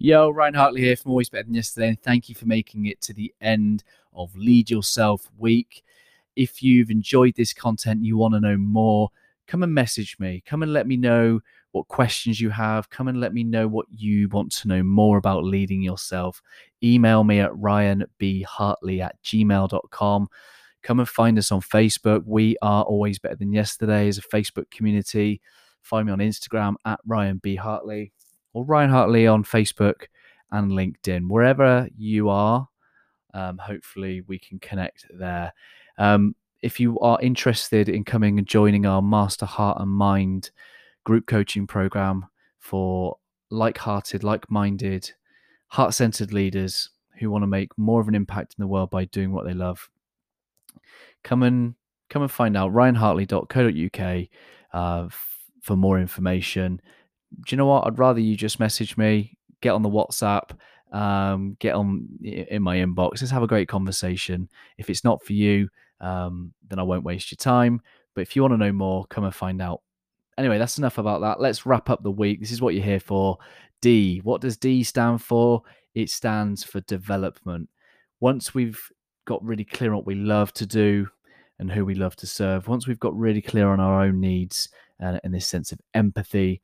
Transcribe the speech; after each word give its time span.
Yo, 0.00 0.30
Ryan 0.30 0.54
Hartley 0.54 0.82
here 0.82 0.94
from 0.94 1.10
Always 1.10 1.28
Better 1.28 1.42
Than 1.42 1.54
Yesterday, 1.54 1.88
and 1.88 2.00
thank 2.00 2.28
you 2.28 2.34
for 2.36 2.46
making 2.46 2.86
it 2.86 3.00
to 3.00 3.12
the 3.12 3.34
end 3.40 3.82
of 4.14 4.36
Lead 4.36 4.70
Yourself 4.70 5.28
Week. 5.36 5.82
If 6.36 6.62
you've 6.62 6.92
enjoyed 6.92 7.34
this 7.34 7.52
content, 7.52 8.04
you 8.04 8.16
want 8.16 8.34
to 8.34 8.40
know 8.40 8.56
more, 8.56 9.10
come 9.48 9.64
and 9.64 9.74
message 9.74 10.16
me. 10.20 10.40
Come 10.46 10.62
and 10.62 10.72
let 10.72 10.86
me 10.86 10.96
know 10.96 11.40
what 11.72 11.88
questions 11.88 12.40
you 12.40 12.48
have. 12.50 12.88
Come 12.90 13.08
and 13.08 13.18
let 13.18 13.34
me 13.34 13.42
know 13.42 13.66
what 13.66 13.86
you 13.90 14.28
want 14.28 14.52
to 14.52 14.68
know 14.68 14.84
more 14.84 15.18
about 15.18 15.42
leading 15.42 15.82
yourself. 15.82 16.40
Email 16.80 17.24
me 17.24 17.40
at 17.40 17.50
ryanbhartley 17.50 19.00
at 19.00 19.20
gmail.com. 19.24 20.28
Come 20.84 21.00
and 21.00 21.08
find 21.08 21.38
us 21.38 21.50
on 21.50 21.60
Facebook. 21.60 22.22
We 22.24 22.56
are 22.62 22.84
Always 22.84 23.18
Better 23.18 23.34
Than 23.34 23.52
Yesterday 23.52 24.06
as 24.06 24.18
a 24.18 24.22
Facebook 24.22 24.70
community. 24.70 25.40
Find 25.82 26.06
me 26.06 26.12
on 26.12 26.20
Instagram 26.20 26.76
at 26.84 27.00
Ryan 27.04 27.38
B. 27.42 27.56
Hartley 27.56 28.12
or 28.52 28.64
Ryan 28.64 28.90
Hartley 28.90 29.26
on 29.26 29.44
Facebook 29.44 30.06
and 30.50 30.72
LinkedIn. 30.72 31.28
Wherever 31.28 31.88
you 31.96 32.28
are, 32.28 32.68
um, 33.34 33.58
hopefully 33.58 34.22
we 34.22 34.38
can 34.38 34.58
connect 34.58 35.06
there. 35.12 35.52
Um, 35.98 36.34
if 36.62 36.80
you 36.80 36.98
are 37.00 37.20
interested 37.20 37.88
in 37.88 38.04
coming 38.04 38.38
and 38.38 38.46
joining 38.46 38.86
our 38.86 39.02
Master 39.02 39.46
Heart 39.46 39.80
and 39.80 39.90
Mind 39.90 40.50
group 41.04 41.26
coaching 41.26 41.66
program 41.66 42.26
for 42.58 43.18
like 43.50 43.78
hearted, 43.78 44.24
like 44.24 44.50
minded, 44.50 45.12
heart 45.68 45.94
centered 45.94 46.32
leaders 46.32 46.90
who 47.18 47.30
want 47.30 47.42
to 47.42 47.46
make 47.46 47.76
more 47.78 48.00
of 48.00 48.08
an 48.08 48.14
impact 48.14 48.54
in 48.58 48.62
the 48.62 48.66
world 48.68 48.90
by 48.90 49.04
doing 49.06 49.32
what 49.32 49.44
they 49.44 49.54
love, 49.54 49.88
come 51.22 51.42
and 51.42 51.74
come 52.08 52.22
and 52.22 52.30
find 52.30 52.56
out 52.56 52.72
ryanhartley.co.uk 52.72 54.28
uh, 54.72 55.06
f- 55.06 55.38
for 55.60 55.76
more 55.76 55.98
information 56.00 56.80
do 57.34 57.42
you 57.50 57.56
know 57.56 57.66
what? 57.66 57.86
I'd 57.86 57.98
rather 57.98 58.20
you 58.20 58.36
just 58.36 58.60
message 58.60 58.96
me, 58.96 59.36
get 59.60 59.70
on 59.70 59.82
the 59.82 59.88
WhatsApp, 59.88 60.50
um, 60.92 61.56
get 61.58 61.74
on 61.74 62.08
in 62.22 62.62
my 62.62 62.76
inbox. 62.78 63.20
Let's 63.20 63.30
have 63.30 63.42
a 63.42 63.48
great 63.48 63.68
conversation. 63.68 64.48
If 64.78 64.90
it's 64.90 65.04
not 65.04 65.22
for 65.22 65.32
you, 65.32 65.68
um, 66.00 66.52
then 66.68 66.78
I 66.78 66.82
won't 66.82 67.04
waste 67.04 67.30
your 67.30 67.36
time. 67.36 67.80
But 68.14 68.22
if 68.22 68.34
you 68.34 68.42
want 68.42 68.54
to 68.54 68.58
know 68.58 68.72
more, 68.72 69.04
come 69.06 69.24
and 69.24 69.34
find 69.34 69.60
out. 69.60 69.82
Anyway, 70.38 70.58
that's 70.58 70.78
enough 70.78 70.98
about 70.98 71.20
that. 71.20 71.40
Let's 71.40 71.66
wrap 71.66 71.90
up 71.90 72.02
the 72.02 72.10
week. 72.10 72.40
This 72.40 72.52
is 72.52 72.62
what 72.62 72.74
you're 72.74 72.84
here 72.84 73.00
for. 73.00 73.38
D. 73.80 74.20
What 74.22 74.40
does 74.40 74.56
D 74.56 74.82
stand 74.82 75.22
for? 75.22 75.62
It 75.94 76.10
stands 76.10 76.64
for 76.64 76.80
development. 76.82 77.68
Once 78.20 78.54
we've 78.54 78.80
got 79.24 79.44
really 79.44 79.64
clear 79.64 79.90
on 79.90 79.96
what 79.96 80.06
we 80.06 80.14
love 80.14 80.52
to 80.54 80.66
do 80.66 81.08
and 81.58 81.70
who 81.70 81.84
we 81.84 81.94
love 81.94 82.16
to 82.16 82.26
serve, 82.26 82.68
once 82.68 82.86
we've 82.86 83.00
got 83.00 83.16
really 83.16 83.42
clear 83.42 83.68
on 83.68 83.80
our 83.80 84.02
own 84.02 84.20
needs 84.20 84.68
and, 85.00 85.20
and 85.24 85.34
this 85.34 85.46
sense 85.46 85.72
of 85.72 85.80
empathy, 85.94 86.62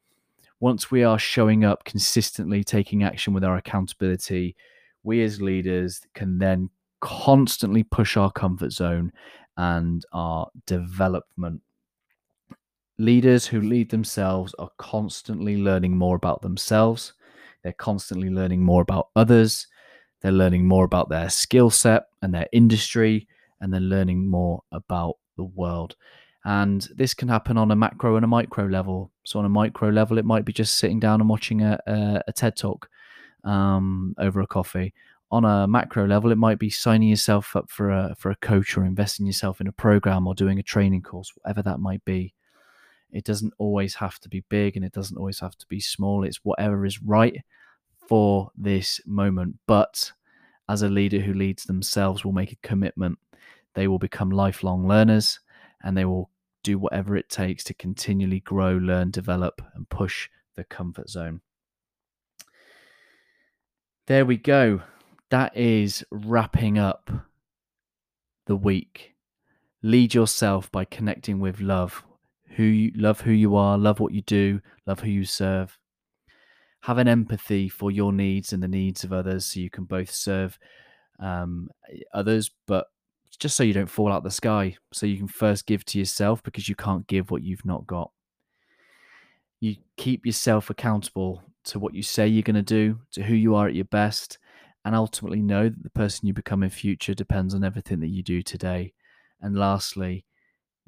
once 0.65 0.91
we 0.91 1.05
are 1.05 1.19
showing 1.19 1.63
up 1.63 1.85
consistently, 1.85 2.65
taking 2.65 3.03
action 3.03 3.35
with 3.35 3.45
our 3.45 3.59
accountability, 3.59 4.57
we 5.03 5.23
as 5.23 5.39
leaders 5.43 6.01
can 6.15 6.39
then 6.39 6.71
constantly 7.03 7.83
push 7.83 8.17
our 8.17 8.33
comfort 8.33 8.73
zone 8.73 9.13
and 9.59 10.07
our 10.15 10.49
development. 10.67 11.61
Leaders 12.97 13.45
who 13.47 13.61
lead 13.61 13.91
themselves 13.91 14.55
are 14.59 14.71
constantly 14.79 15.59
learning 15.59 15.95
more 15.99 16.17
about 16.17 16.41
themselves. 16.41 17.13
They're 17.63 17.75
constantly 17.75 18.31
learning 18.31 18.63
more 18.63 18.81
about 18.81 19.09
others. 19.15 19.67
They're 20.23 20.33
learning 20.33 20.67
more 20.67 20.87
about 20.87 21.11
their 21.11 21.29
skill 21.29 21.69
set 21.69 22.05
and 22.23 22.33
their 22.33 22.49
industry, 22.55 23.29
and 23.61 23.71
they're 23.71 23.83
learning 23.83 24.27
more 24.27 24.63
about 24.73 25.17
the 25.37 25.45
world. 25.45 25.95
And 26.45 26.87
this 26.95 27.15
can 27.15 27.29
happen 27.29 27.57
on 27.57 27.71
a 27.71 27.77
macro 27.77 28.17
and 28.17 28.25
a 28.25 28.29
micro 28.29 28.67
level. 28.67 29.11
So, 29.25 29.39
on 29.39 29.47
a 29.47 29.51
micro 29.51 29.89
level, 29.89 30.19
it 30.19 30.27
might 30.27 30.45
be 30.45 30.53
just 30.53 30.77
sitting 30.77 31.01
down 31.01 31.21
and 31.21 31.29
watching 31.29 31.63
a, 31.63 31.79
a, 31.87 32.23
a 32.29 32.33
TED 32.33 32.57
talk 32.57 32.89
um, 33.45 34.15
over 34.19 34.41
a 34.41 34.47
coffee. 34.47 34.93
On 35.31 35.45
a 35.45 35.67
macro 35.67 36.07
level, 36.07 36.31
it 36.31 36.39
might 36.39 36.59
be 36.59 36.71
signing 36.71 37.09
yourself 37.09 37.57
up 37.57 37.71
for 37.71 37.91
a 37.91 38.15
for 38.19 38.31
a 38.31 38.37
coach 38.37 38.77
or 38.77 38.85
investing 38.85 39.27
yourself 39.27 39.61
in 39.61 39.67
a 39.67 39.73
program 39.73 40.27
or 40.27 40.35
doing 40.35 40.59
a 40.59 40.63
training 40.63 41.03
course, 41.03 41.33
whatever 41.37 41.63
that 41.63 41.81
might 41.81 42.05
be. 42.05 42.35
It 43.11 43.25
doesn't 43.25 43.55
always 43.59 43.95
have 43.95 44.19
to 44.21 44.29
be 44.29 44.45
big 44.49 44.77
and 44.77 44.85
it 44.85 44.93
doesn't 44.93 45.17
always 45.17 45.41
have 45.41 45.57
to 45.59 45.67
be 45.67 45.81
small. 45.81 46.25
It's 46.25 46.45
whatever 46.45 46.85
is 46.85 47.03
right 47.03 47.43
for 48.07 48.51
this 48.57 49.01
moment. 49.07 49.57
But 49.67 50.13
as 50.69 50.83
a 50.83 50.89
leader 50.89 51.21
who 51.21 51.33
leads 51.33 51.65
themselves 51.65 52.25
will 52.25 52.33
make 52.33 52.53
a 52.53 52.57
commitment, 52.57 53.19
they 53.75 53.89
will 53.89 53.99
become 53.99 54.31
lifelong 54.31 54.87
learners 54.87 55.41
and 55.83 55.97
they 55.97 56.05
will 56.05 56.31
do 56.65 56.79
whatever 56.79 57.17
it 57.17 57.29
takes 57.29 57.63
to 57.65 57.75
continually 57.75 58.41
grow, 58.41 58.73
learn, 58.73 59.13
develop, 59.13 59.63
and 59.75 59.89
push 59.89 60.29
the 60.57 60.65
comfort 60.65 61.09
zone. 61.09 61.41
There 64.07 64.27
we 64.27 64.37
go. 64.37 64.83
That 65.31 65.57
is 65.57 66.05
wrapping 66.11 66.79
up 66.79 67.11
the 68.47 68.57
week. 68.57 69.15
Lead 69.83 70.15
yourself 70.15 70.71
by 70.73 70.85
connecting 70.85 71.39
with 71.39 71.61
love. 71.61 72.03
Who 72.57 72.63
you 72.63 72.93
love 72.95 73.21
who 73.21 73.33
you 73.33 73.57
are, 73.57 73.77
love 73.77 74.01
what 74.01 74.13
you 74.13 74.23
do, 74.23 74.61
love 74.87 75.01
who 75.01 75.11
you 75.11 75.25
serve. 75.25 75.79
Have 76.83 76.99
an 76.99 77.09
empathy 77.09 77.69
for 77.69 77.91
your 77.91 78.13
needs 78.13 78.53
and 78.53 78.63
the 78.63 78.69
needs 78.69 79.05
of 79.05 79.13
others 79.13 79.47
so 79.47 79.61
you 79.61 79.71
can 79.71 79.85
both 79.85 80.11
serve 80.11 80.59
um, 81.19 81.69
others, 82.13 82.51
but 82.67 82.87
just 83.37 83.57
so 83.57 83.63
you 83.63 83.73
don't 83.73 83.91
fall 83.91 84.13
out 84.13 84.23
the 84.23 84.31
sky. 84.31 84.77
So 84.93 85.07
you 85.07 85.17
can 85.17 85.29
first 85.29 85.67
give 85.67 85.85
to 85.87 85.99
yourself 85.99 86.43
because 86.43 86.69
you 86.69 86.75
can't 86.75 87.07
give 87.07 87.31
what 87.31 87.43
you've 87.43 87.65
not 87.65 87.87
got. 87.87 88.11
You 89.61 89.77
keep 89.97 90.27
yourself 90.27 90.71
accountable 90.71 91.43
to 91.65 91.79
what 91.79 91.95
you 91.95 92.03
say 92.03 92.29
you're 92.29 92.43
going 92.43 92.55
to 92.57 92.63
do, 92.63 93.01
to 93.13 93.23
who 93.23 93.35
you 93.35 93.55
are 93.55 93.67
at 93.67 93.75
your 93.75 93.87
best, 93.87 94.39
and 94.85 94.95
ultimately 94.95 95.41
know 95.41 95.69
that 95.69 95.83
the 95.83 95.91
person 95.91 96.27
you 96.27 96.35
become 96.35 96.63
in 96.63 96.71
future 96.71 97.15
depends 97.15 97.55
on 97.55 97.65
everything 97.65 98.01
that 98.01 98.09
you 98.09 98.23
do 98.23 98.43
today. 98.43 98.93
And 99.41 99.57
lastly, 99.57 100.27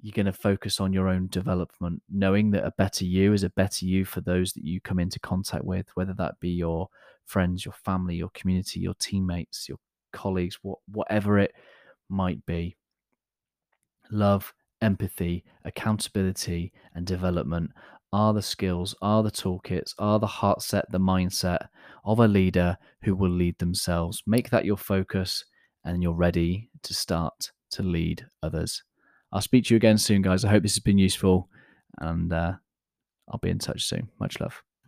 you're 0.03 0.13
going 0.13 0.27
to 0.27 0.33
focus 0.33 0.79
on 0.79 0.93
your 0.93 1.09
own 1.09 1.29
development, 1.29 2.03
knowing 2.11 2.51
that 2.51 2.67
a 2.67 2.73
better 2.73 3.07
you 3.07 3.33
is 3.33 3.43
a 3.43 3.51
better 3.51 3.87
you 3.87 4.05
for 4.05 4.21
those 4.21 4.53
that 4.53 4.65
you 4.65 4.81
come 4.81 4.99
into 4.99 5.19
contact 5.19 5.65
with, 5.65 5.87
whether 5.95 6.13
that 6.15 6.39
be 6.39 6.51
your 6.51 6.89
friends, 7.25 7.65
your 7.65 7.75
family, 7.85 8.17
your 8.17 8.31
community, 8.35 8.81
your 8.81 8.95
teammates, 8.99 9.69
your 9.69 9.79
colleagues, 10.13 10.59
what, 10.63 10.79
whatever 10.87 11.39
it 11.39 11.55
might 12.09 12.45
be. 12.47 12.77
Love, 14.11 14.55
empathy, 14.81 15.45
accountability, 15.65 16.73
and 16.95 17.07
development 17.07 17.71
are 18.13 18.33
the 18.33 18.43
skills, 18.43 18.95
are 19.03 19.23
the 19.23 19.31
toolkits, 19.31 19.93
are 19.99 20.19
the 20.19 20.27
heart 20.27 20.63
set, 20.63 20.91
the 20.91 21.01
mindset 21.01 21.69
of 22.05 22.21
a 22.21 22.29
leader 22.29 22.77
who 23.03 23.15
will 23.15 23.31
lead 23.31 23.59
themselves. 23.59 24.23
Make 24.27 24.51
that 24.51 24.65
your 24.65 24.77
focus, 24.77 25.45
and 25.85 26.03
you're 26.03 26.15
ready 26.15 26.71
to 26.83 26.95
start 26.95 27.51
to 27.71 27.83
lead 27.83 28.27
others. 28.43 28.83
I'll 29.33 29.41
speak 29.41 29.65
to 29.67 29.75
you 29.75 29.77
again 29.77 29.99
soon, 29.99 30.23
guys. 30.23 30.45
I 30.45 30.51
hope 30.51 30.63
this 30.63 30.75
has 30.75 30.83
been 30.83 30.99
useful, 30.99 31.49
and 31.99 32.33
uh, 32.33 32.55
I'll 33.29 33.39
be 33.39 33.51
in 33.51 33.59
touch 33.59 33.85
soon. 33.85 34.09
Much 34.21 34.41
love. 34.41 34.63